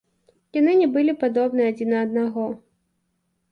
Яны 0.57 0.73
не 0.79 0.87
былі 0.95 1.13
падобны 1.25 1.69
адзін 1.73 1.93
на 1.97 2.01
аднаго. 2.09 2.49